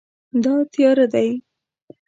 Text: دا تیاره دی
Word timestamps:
دا 0.43 0.53
تیاره 0.73 1.05
دی 1.13 1.29